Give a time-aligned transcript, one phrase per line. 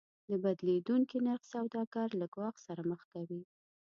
[0.29, 3.41] د بدلیدونکي نرخ سوداګر له ګواښ سره مخ کوي.